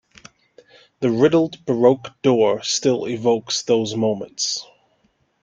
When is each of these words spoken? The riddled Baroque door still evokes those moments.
The 1.01 1.11
riddled 1.11 1.63
Baroque 1.63 2.07
door 2.23 2.63
still 2.63 3.05
evokes 3.07 3.61
those 3.61 3.93
moments. 3.95 4.65